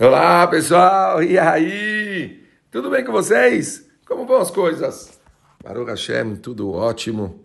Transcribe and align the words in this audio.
Olá 0.00 0.46
pessoal, 0.46 1.20
e 1.24 1.36
aí? 1.36 2.44
Tudo 2.70 2.88
bem 2.88 3.04
com 3.04 3.10
vocês? 3.10 3.84
Como 4.06 4.24
vão 4.26 4.40
as 4.40 4.48
coisas? 4.48 5.18
Baruch 5.64 5.90
Hashem, 5.90 6.36
tudo 6.36 6.70
ótimo, 6.70 7.40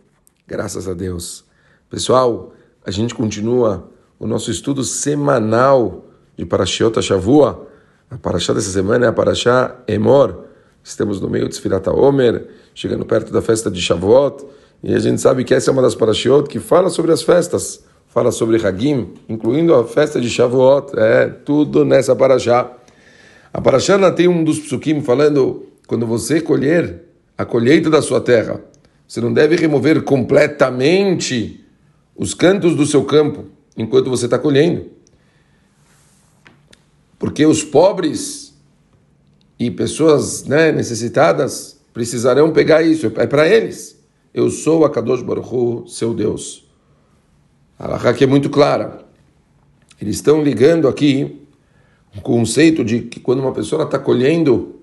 graças 0.46 0.88
a 0.88 0.94
Deus. 0.94 1.46
Pessoal, 1.90 2.54
a 2.86 2.92
gente 2.92 3.16
continua 3.16 3.90
o 4.20 4.28
nosso 4.28 4.52
estudo 4.52 4.84
semanal 4.84 6.06
de 6.38 6.46
Parashiot 6.46 7.02
Shavua. 7.02 7.68
A 8.08 8.20
Parashá 8.20 8.54
dessa 8.54 8.70
semana 8.70 9.08
é 9.08 9.10
a 9.10 9.14
Parashá 9.14 9.76
Emor. 9.88 10.46
Estamos 10.84 11.20
no 11.20 11.28
meio 11.28 11.50
de 11.50 11.56
Sfirata 11.56 11.92
Omer, 11.92 12.52
chegando 12.76 13.04
perto 13.04 13.34
da 13.34 13.42
festa 13.42 13.72
de 13.72 13.82
Shavuot, 13.82 14.46
e 14.84 14.94
a 14.94 15.00
gente 15.00 15.20
sabe 15.20 15.44
que 15.44 15.56
essa 15.56 15.72
é 15.72 15.74
uma 15.74 15.82
das 15.82 15.96
Parashiot 15.96 16.48
que 16.48 16.60
fala 16.60 16.92
sobre 16.92 17.12
as 17.12 17.24
festas 17.24 17.84
fala 18.14 18.32
sobre 18.32 18.64
Hagim, 18.64 19.10
incluindo 19.28 19.74
a 19.74 19.88
festa 19.88 20.22
de 20.22 20.30
Shavuot, 20.30 20.92
é 20.96 21.26
tudo 21.26 21.84
nessa 21.84 22.16
paraxá. 22.16 22.72
A 23.52 23.60
paraxá 23.60 24.12
tem 24.12 24.28
um 24.28 24.44
dos 24.44 24.60
psukim 24.60 25.02
falando, 25.02 25.66
quando 25.88 26.06
você 26.06 26.40
colher 26.40 27.06
a 27.36 27.44
colheita 27.44 27.90
da 27.90 28.04
sua 28.04 28.22
terra, 28.22 28.62
você 29.08 29.20
não 29.20 29.34
deve 29.34 29.56
remover 29.56 30.04
completamente 30.04 31.66
os 32.16 32.36
cantos 32.36 32.76
do 32.76 32.86
seu 32.86 33.04
campo 33.04 33.46
enquanto 33.76 34.12
você 34.12 34.26
está 34.26 34.38
colhendo. 34.38 34.86
Porque 37.18 37.48
os 37.48 37.64
pobres 37.64 38.54
e 39.58 39.72
pessoas 39.72 40.44
né, 40.46 40.72
necessitadas 40.72 41.80
precisarão 41.92 42.54
pegar 42.54 42.84
isso, 42.84 43.12
é 43.16 43.26
para 43.26 43.48
eles. 43.48 44.00
Eu 44.32 44.52
sou 44.52 44.86
a 44.86 44.90
Kadosh 44.92 45.24
Baruch 45.24 45.92
seu 45.92 46.14
Deus. 46.14 46.63
A 47.84 47.88
Laha 47.88 48.16
é 48.18 48.26
muito 48.26 48.50
clara. 48.50 49.00
Eles 50.02 50.16
estão 50.16 50.42
ligando 50.42 50.88
aqui 50.88 51.42
o 52.16 52.22
conceito 52.22 52.82
de 52.82 53.02
que 53.02 53.20
quando 53.20 53.40
uma 53.42 53.52
pessoa 53.52 53.84
está 53.84 54.00
colhendo, 54.00 54.80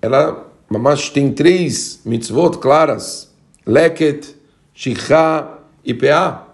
ela 0.00 0.50
mas 0.66 1.10
tem 1.10 1.30
três 1.30 2.00
mitzvot 2.02 2.56
claras: 2.56 3.30
leket, 3.66 4.34
shichá 4.72 5.58
e 5.84 5.92
peá, 5.92 6.48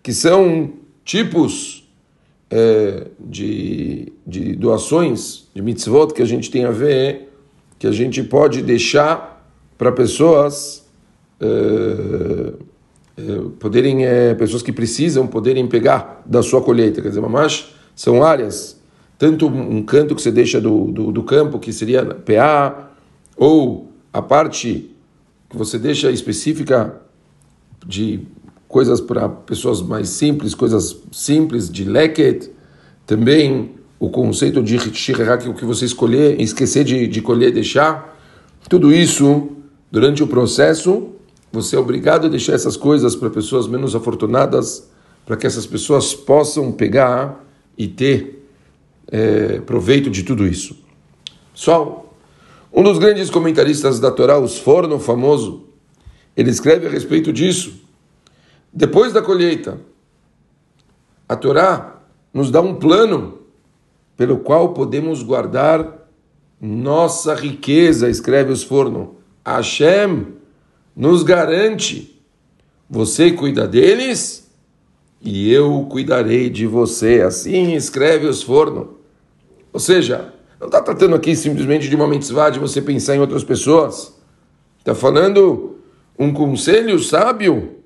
que 0.00 0.12
são 0.12 0.74
tipos 1.04 1.90
é, 2.48 3.08
de, 3.18 4.12
de 4.24 4.54
doações, 4.54 5.48
de 5.52 5.60
mitzvot 5.60 6.14
que 6.14 6.22
a 6.22 6.26
gente 6.26 6.52
tem 6.52 6.66
a 6.66 6.70
ver, 6.70 7.32
que 7.80 7.88
a 7.88 7.92
gente 7.92 8.22
pode 8.22 8.62
deixar 8.62 9.44
para 9.76 9.90
pessoas. 9.90 10.86
É, 11.40 12.65
poderem, 13.58 14.04
é, 14.04 14.34
pessoas 14.34 14.62
que 14.62 14.72
precisam 14.72 15.26
poderem 15.26 15.66
pegar 15.66 16.22
da 16.26 16.42
sua 16.42 16.60
colheita. 16.60 17.00
Quer 17.00 17.08
dizer, 17.08 17.20
mas 17.22 17.74
são 17.94 18.22
áreas, 18.22 18.78
tanto 19.18 19.46
um 19.46 19.82
canto 19.82 20.14
que 20.14 20.20
você 20.20 20.30
deixa 20.30 20.60
do, 20.60 20.92
do, 20.92 21.12
do 21.12 21.22
campo, 21.22 21.58
que 21.58 21.72
seria 21.72 22.04
PA, 22.04 22.90
ou 23.36 23.90
a 24.12 24.20
parte 24.20 24.90
que 25.48 25.56
você 25.56 25.78
deixa 25.78 26.10
específica 26.10 27.00
de 27.86 28.20
coisas 28.68 29.00
para 29.00 29.28
pessoas 29.28 29.80
mais 29.80 30.10
simples, 30.10 30.54
coisas 30.54 30.96
simples 31.12 31.70
de 31.70 31.84
leket, 31.84 32.50
também 33.06 33.76
o 33.98 34.10
conceito 34.10 34.62
de 34.62 34.78
shirrak, 34.94 35.48
o 35.48 35.54
que 35.54 35.64
você 35.64 35.86
escolher, 35.86 36.38
esquecer 36.40 36.84
de, 36.84 37.06
de 37.06 37.22
colher, 37.22 37.52
deixar, 37.52 38.14
tudo 38.68 38.92
isso 38.92 39.48
durante 39.90 40.22
o 40.22 40.26
processo 40.26 41.15
você 41.56 41.74
é 41.74 41.78
obrigado 41.78 42.26
a 42.26 42.28
deixar 42.28 42.52
essas 42.52 42.76
coisas 42.76 43.16
para 43.16 43.30
pessoas 43.30 43.66
menos 43.66 43.96
afortunadas, 43.96 44.90
para 45.24 45.38
que 45.38 45.46
essas 45.46 45.66
pessoas 45.66 46.14
possam 46.14 46.70
pegar 46.70 47.42
e 47.78 47.88
ter 47.88 48.46
é, 49.08 49.60
proveito 49.60 50.10
de 50.10 50.22
tudo 50.22 50.46
isso. 50.46 50.76
Só 51.54 52.12
um 52.70 52.82
dos 52.82 52.98
grandes 52.98 53.30
comentaristas 53.30 53.98
da 53.98 54.10
Torá, 54.10 54.38
os 54.38 54.58
Forno 54.58 54.98
famoso, 54.98 55.64
ele 56.36 56.50
escreve 56.50 56.86
a 56.86 56.90
respeito 56.90 57.32
disso. 57.32 57.80
Depois 58.70 59.14
da 59.14 59.22
colheita, 59.22 59.80
a 61.26 61.34
Torá 61.34 62.02
nos 62.34 62.50
dá 62.50 62.60
um 62.60 62.74
plano 62.74 63.38
pelo 64.14 64.40
qual 64.40 64.74
podemos 64.74 65.22
guardar 65.22 66.06
nossa 66.60 67.34
riqueza, 67.34 68.10
escreve 68.10 68.52
os 68.52 68.62
Forno. 68.62 69.16
Hashem 69.44 70.36
nos 70.96 71.22
garante: 71.22 72.18
você 72.88 73.30
cuida 73.30 73.68
deles 73.68 74.50
e 75.20 75.52
eu 75.52 75.86
cuidarei 75.90 76.48
de 76.48 76.66
você. 76.66 77.20
Assim 77.20 77.74
escreve 77.74 78.26
os 78.26 78.42
forno. 78.42 78.96
Ou 79.72 79.78
seja, 79.78 80.32
não 80.58 80.68
está 80.68 80.80
tratando 80.80 81.14
aqui 81.14 81.36
simplesmente 81.36 81.88
de 81.88 81.94
uma 81.94 82.08
mitzvah 82.08 82.48
de 82.48 82.58
você 82.58 82.80
pensar 82.80 83.14
em 83.14 83.20
outras 83.20 83.44
pessoas. 83.44 84.14
Está 84.78 84.94
falando 84.94 85.78
um 86.18 86.32
conselho 86.32 86.98
sábio. 86.98 87.76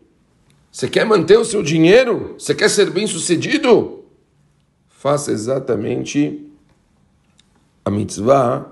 Você 0.71 0.89
quer 0.89 1.05
manter 1.05 1.37
o 1.37 1.45
seu 1.45 1.65
dinheiro? 1.65 2.37
Você 2.39 2.55
quer 2.55 2.71
ser 2.71 2.91
bem 2.91 3.07
sucedido? 3.09 4.05
Faça 4.87 5.33
exatamente 5.33 6.47
a 7.85 7.91
mitzvah 7.91 8.71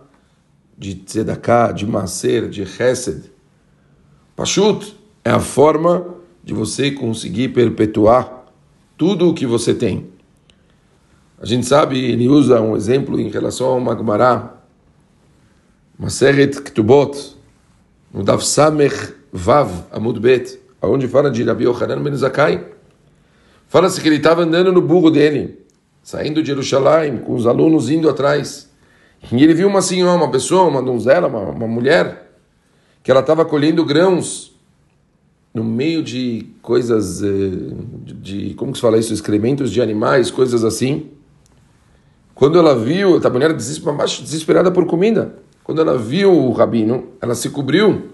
de 0.76 0.94
tzedakah, 0.94 1.72
de 1.72 1.84
maser, 1.87 2.49
de 2.49 2.65
chesed 2.65 3.32
Pashut 4.38 4.97
é 5.25 5.31
a 5.31 5.41
forma 5.41 6.15
de 6.44 6.54
você 6.54 6.93
conseguir 6.93 7.49
perpetuar 7.49 8.44
tudo 8.97 9.28
o 9.28 9.34
que 9.34 9.44
você 9.44 9.75
tem. 9.75 10.10
A 11.41 11.44
gente 11.44 11.66
sabe, 11.66 11.99
ele 11.99 12.28
usa 12.28 12.60
um 12.60 12.76
exemplo 12.76 13.19
em 13.19 13.31
relação 13.31 13.66
ao 13.66 13.81
Magmará, 13.81 14.54
Maseret 15.99 16.62
Ktubot, 16.62 17.37
no 18.15 18.41
Samech 18.41 19.12
Vav 19.32 19.72
Amud 19.91 20.21
Bet, 20.21 20.56
onde 20.82 21.09
fala 21.09 21.32
de 21.32 21.43
Rabi 21.43 21.65
Yochanan 21.65 22.00
Ben 22.00 22.15
Zakai. 22.15 22.65
Fala-se 23.66 24.00
que 24.00 24.06
ele 24.06 24.19
estava 24.19 24.43
andando 24.43 24.70
no 24.70 24.81
burro 24.81 25.10
dele, 25.10 25.66
saindo 26.00 26.44
de 26.44 26.47
Jerusalém, 26.47 27.19
com 27.19 27.34
os 27.34 27.44
alunos 27.44 27.91
indo 27.91 28.09
atrás. 28.09 28.70
E 29.32 29.43
ele 29.43 29.53
viu 29.53 29.66
uma 29.66 29.82
senhora, 29.82 30.16
uma 30.16 30.31
pessoa, 30.31 30.69
uma 30.69 30.81
donzela, 30.81 31.26
uma, 31.26 31.41
uma 31.41 31.66
mulher, 31.66 32.27
que 33.03 33.10
ela 33.10 33.20
estava 33.20 33.44
colhendo 33.44 33.84
grãos 33.84 34.56
no 35.54 35.64
meio 35.64 36.03
de 36.03 36.47
coisas 36.62 37.22
eh, 37.22 37.28
de, 38.04 38.54
como 38.54 38.75
se 38.75 38.81
fala 38.81 38.98
isso, 38.98 39.12
excrementos 39.12 39.70
de 39.70 39.81
animais, 39.81 40.31
coisas 40.31 40.64
assim. 40.64 41.10
Quando 42.34 42.58
ela 42.58 42.76
viu, 42.76 43.20
a 43.25 43.31
mulher 43.31 43.53
desesperada 43.53 44.70
por 44.70 44.87
comida. 44.87 45.38
Quando 45.64 45.81
ela 45.81 45.98
viu 45.98 46.32
o 46.32 46.53
rabino, 46.53 47.08
ela 47.20 47.34
se 47.34 47.50
cobriu. 47.50 48.10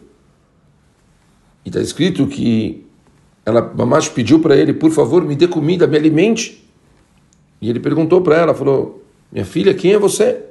E 1.65 1.69
está 1.69 1.81
escrito 1.81 2.27
que 2.27 2.87
ela 3.45 3.61
mamãe 3.77 4.01
pediu 4.15 4.41
para 4.41 4.57
ele, 4.57 4.73
por 4.73 4.91
favor, 4.91 5.23
me 5.23 5.37
dê 5.37 5.47
comida, 5.47 5.87
me 5.87 5.97
alimente. 5.97 6.67
E 7.61 7.69
ele 7.69 7.81
perguntou 7.81 8.23
para 8.23 8.39
ela, 8.39 8.55
falou, 8.55 9.05
minha 9.31 9.45
filha, 9.45 9.75
quem 9.75 9.93
é 9.93 9.99
você? 9.99 10.43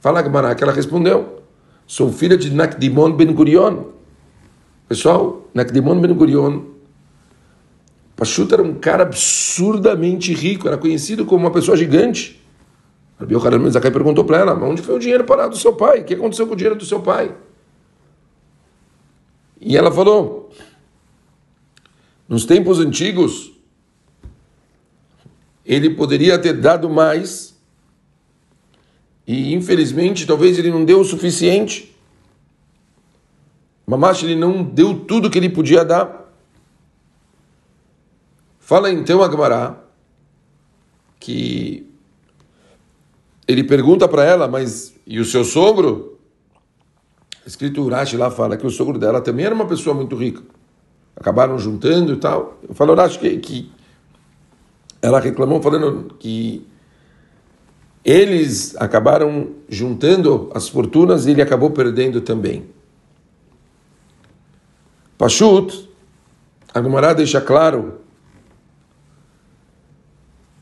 Fala, 0.00 0.22
Gamara, 0.22 0.54
que 0.54 0.62
ela 0.62 0.72
respondeu. 0.72 1.37
Sou 1.88 2.12
filha 2.12 2.36
de 2.36 2.52
Nakdimon 2.52 3.12
Ben 3.12 3.32
Gurion. 3.32 3.84
Pessoal, 4.86 5.48
Nakdimon 5.54 5.98
Ben 6.02 6.12
Gurion, 6.12 6.64
Pashut 8.14 8.52
era 8.52 8.62
um 8.62 8.74
cara 8.74 9.04
absurdamente 9.04 10.34
rico, 10.34 10.68
era 10.68 10.76
conhecido 10.76 11.24
como 11.24 11.46
uma 11.46 11.50
pessoa 11.50 11.78
gigante. 11.78 12.44
Yochanan 13.22 13.60
Ben 13.60 13.70
Zakai 13.70 13.90
perguntou 13.90 14.22
para 14.24 14.36
ela, 14.36 14.54
onde 14.62 14.82
foi 14.82 14.96
o 14.96 14.98
dinheiro 14.98 15.24
parado 15.24 15.50
do 15.50 15.56
seu 15.56 15.72
pai? 15.72 16.00
O 16.00 16.04
que 16.04 16.12
aconteceu 16.12 16.46
com 16.46 16.52
o 16.52 16.56
dinheiro 16.56 16.76
do 16.76 16.84
seu 16.84 17.00
pai? 17.00 17.34
E 19.58 19.74
ela 19.74 19.90
falou, 19.90 20.50
nos 22.28 22.44
tempos 22.44 22.80
antigos, 22.80 23.50
ele 25.64 25.88
poderia 25.90 26.38
ter 26.38 26.52
dado 26.52 26.90
mais 26.90 27.57
e 29.28 29.52
infelizmente, 29.52 30.26
talvez 30.26 30.58
ele 30.58 30.70
não 30.70 30.86
deu 30.86 31.00
o 31.00 31.04
suficiente. 31.04 31.94
Mamash, 33.86 34.22
ele 34.22 34.34
não 34.34 34.64
deu 34.64 35.00
tudo 35.00 35.28
que 35.28 35.36
ele 35.36 35.50
podia 35.50 35.84
dar. 35.84 36.32
Fala 38.58 38.90
então 38.90 39.22
a 39.22 39.30
Gemara 39.30 39.84
que 41.20 41.86
ele 43.46 43.62
pergunta 43.64 44.08
para 44.08 44.24
ela, 44.24 44.48
mas 44.48 44.94
e 45.06 45.20
o 45.20 45.24
seu 45.26 45.44
sogro? 45.44 46.18
Escrito 47.46 47.82
Urashi 47.82 48.16
lá 48.16 48.30
fala 48.30 48.56
que 48.56 48.66
o 48.66 48.70
sogro 48.70 48.98
dela 48.98 49.20
também 49.20 49.44
era 49.44 49.54
uma 49.54 49.66
pessoa 49.66 49.94
muito 49.94 50.16
rica. 50.16 50.42
Acabaram 51.14 51.58
juntando 51.58 52.14
e 52.14 52.16
tal. 52.16 52.58
Eu 52.66 52.74
falo 52.74 52.92
Urashi 52.92 53.18
que, 53.18 53.36
que 53.38 53.72
ela 55.02 55.20
reclamou 55.20 55.60
falando 55.60 56.14
que 56.18 56.66
eles 58.04 58.76
acabaram 58.76 59.48
juntando 59.68 60.50
as 60.54 60.68
fortunas 60.68 61.26
e 61.26 61.30
ele 61.30 61.42
acabou 61.42 61.70
perdendo 61.70 62.20
também. 62.20 62.66
Pashut, 65.16 65.88
a 66.72 67.12
deixa 67.12 67.40
claro 67.40 68.00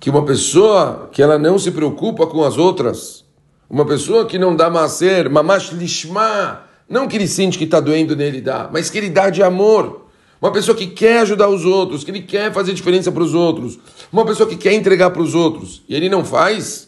que 0.00 0.08
uma 0.08 0.24
pessoa 0.24 1.08
que 1.12 1.22
ela 1.22 1.38
não 1.38 1.58
se 1.58 1.70
preocupa 1.70 2.26
com 2.26 2.42
as 2.44 2.56
outras, 2.56 3.24
Uma 3.68 3.84
pessoa 3.84 4.26
que 4.26 4.38
não 4.38 4.54
dá 4.54 4.70
macer, 4.70 5.28
mamash 5.28 5.72
lishma, 5.72 6.62
não 6.88 7.08
que 7.08 7.16
ele 7.16 7.26
sente 7.26 7.58
que 7.58 7.64
está 7.64 7.80
doendo 7.80 8.14
nele 8.14 8.40
dá, 8.40 8.70
mas 8.72 8.88
que 8.88 8.96
ele 8.96 9.10
dá 9.10 9.28
de 9.28 9.42
amor. 9.42 10.06
Uma 10.40 10.52
pessoa 10.52 10.76
que 10.76 10.86
quer 10.86 11.22
ajudar 11.22 11.48
os 11.48 11.64
outros, 11.64 12.04
que 12.04 12.10
ele 12.12 12.22
quer 12.22 12.52
fazer 12.52 12.72
diferença 12.74 13.10
para 13.10 13.22
os 13.22 13.34
outros. 13.34 13.78
Uma 14.12 14.24
pessoa 14.24 14.48
que 14.48 14.56
quer 14.56 14.72
entregar 14.72 15.10
para 15.10 15.22
os 15.22 15.34
outros 15.34 15.82
e 15.88 15.94
ele 15.96 16.08
não 16.08 16.24
faz. 16.24 16.85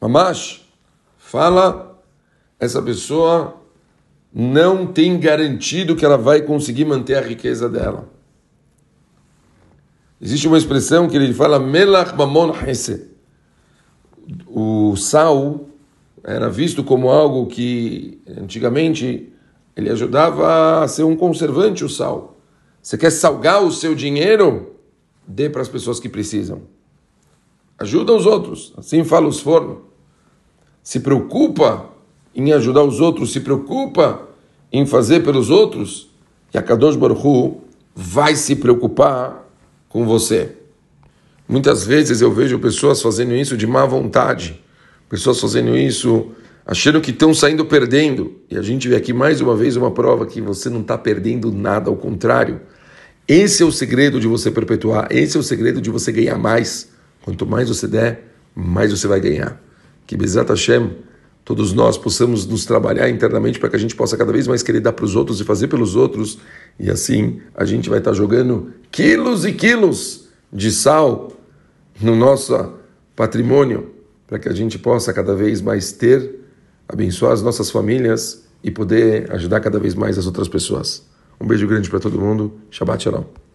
Mamash, 0.00 0.64
fala, 1.16 2.00
essa 2.58 2.82
pessoa 2.82 3.56
não 4.32 4.86
tem 4.86 5.18
garantido 5.18 5.96
que 5.96 6.04
ela 6.04 6.18
vai 6.18 6.42
conseguir 6.42 6.84
manter 6.84 7.16
a 7.16 7.22
riqueza 7.22 7.68
dela. 7.68 8.08
Existe 10.20 10.46
uma 10.46 10.58
expressão 10.58 11.08
que 11.08 11.16
ele 11.16 11.32
fala 11.32 11.58
melach 11.58 12.14
mamon 12.16 12.52
hese. 12.54 13.10
O 14.46 14.96
sal 14.96 15.68
era 16.24 16.48
visto 16.50 16.82
como 16.82 17.08
algo 17.08 17.46
que 17.46 18.20
antigamente 18.26 19.32
ele 19.76 19.90
ajudava 19.90 20.82
a 20.82 20.88
ser 20.88 21.04
um 21.04 21.14
conservante 21.14 21.84
o 21.84 21.88
sal. 21.88 22.36
Você 22.82 22.96
quer 22.98 23.10
salgar 23.10 23.62
o 23.62 23.70
seu 23.70 23.94
dinheiro? 23.94 24.74
Dê 25.26 25.50
para 25.50 25.62
as 25.62 25.68
pessoas 25.68 26.00
que 26.00 26.08
precisam. 26.08 26.62
Ajuda 27.78 28.12
os 28.12 28.26
outros. 28.26 28.72
Assim 28.76 29.04
fala 29.04 29.26
os 29.26 29.40
fornos. 29.40 29.85
Se 30.86 31.00
preocupa 31.00 31.90
em 32.32 32.52
ajudar 32.52 32.84
os 32.84 33.00
outros, 33.00 33.32
se 33.32 33.40
preocupa 33.40 34.28
em 34.72 34.86
fazer 34.86 35.24
pelos 35.24 35.50
outros, 35.50 36.08
e 36.54 36.58
a 36.58 36.62
Kadosh 36.62 36.94
Baruch 36.94 37.26
Hu 37.26 37.60
vai 37.92 38.36
se 38.36 38.54
preocupar 38.54 39.50
com 39.88 40.06
você. 40.06 40.52
Muitas 41.48 41.84
vezes 41.84 42.20
eu 42.20 42.30
vejo 42.30 42.60
pessoas 42.60 43.02
fazendo 43.02 43.34
isso 43.34 43.56
de 43.56 43.66
má 43.66 43.84
vontade, 43.84 44.62
pessoas 45.10 45.40
fazendo 45.40 45.76
isso 45.76 46.30
achando 46.64 47.00
que 47.00 47.10
estão 47.10 47.34
saindo 47.34 47.64
perdendo. 47.64 48.36
E 48.48 48.56
a 48.56 48.62
gente 48.62 48.88
vê 48.88 48.94
aqui 48.94 49.12
mais 49.12 49.40
uma 49.40 49.56
vez 49.56 49.74
uma 49.74 49.90
prova 49.90 50.24
que 50.24 50.40
você 50.40 50.70
não 50.70 50.82
está 50.82 50.96
perdendo 50.96 51.50
nada, 51.50 51.90
ao 51.90 51.96
contrário. 51.96 52.60
Esse 53.26 53.64
é 53.64 53.66
o 53.66 53.72
segredo 53.72 54.20
de 54.20 54.28
você 54.28 54.52
perpetuar, 54.52 55.08
esse 55.10 55.36
é 55.36 55.40
o 55.40 55.42
segredo 55.42 55.80
de 55.80 55.90
você 55.90 56.12
ganhar 56.12 56.38
mais. 56.38 56.90
Quanto 57.24 57.44
mais 57.44 57.68
você 57.68 57.88
der, 57.88 58.36
mais 58.54 58.92
você 58.92 59.08
vai 59.08 59.18
ganhar. 59.18 59.65
Que 60.06 60.16
Bezat 60.16 60.48
Hashem, 60.48 60.90
todos 61.44 61.72
nós 61.72 61.98
possamos 61.98 62.46
nos 62.46 62.64
trabalhar 62.64 63.08
internamente 63.08 63.58
para 63.58 63.68
que 63.68 63.76
a 63.76 63.78
gente 63.78 63.94
possa 63.94 64.16
cada 64.16 64.32
vez 64.32 64.46
mais 64.46 64.62
querer 64.62 64.80
dar 64.80 64.92
para 64.92 65.04
os 65.04 65.16
outros 65.16 65.40
e 65.40 65.44
fazer 65.44 65.68
pelos 65.68 65.96
outros. 65.96 66.38
E 66.78 66.90
assim 66.90 67.40
a 67.54 67.64
gente 67.64 67.88
vai 67.88 67.98
estar 67.98 68.12
jogando 68.12 68.72
quilos 68.90 69.44
e 69.44 69.52
quilos 69.52 70.28
de 70.52 70.70
sal 70.70 71.32
no 72.00 72.14
nosso 72.14 72.74
patrimônio 73.14 73.94
para 74.26 74.38
que 74.38 74.48
a 74.48 74.52
gente 74.52 74.78
possa 74.78 75.12
cada 75.12 75.34
vez 75.34 75.60
mais 75.60 75.92
ter 75.92 76.40
abençoar 76.88 77.32
as 77.32 77.42
nossas 77.42 77.70
famílias 77.70 78.44
e 78.62 78.70
poder 78.70 79.30
ajudar 79.32 79.60
cada 79.60 79.78
vez 79.78 79.94
mais 79.94 80.18
as 80.18 80.26
outras 80.26 80.48
pessoas. 80.48 81.06
Um 81.40 81.46
beijo 81.46 81.66
grande 81.66 81.88
para 81.90 82.00
todo 82.00 82.20
mundo. 82.20 82.60
Shabbat 82.70 83.04
Shalom. 83.04 83.45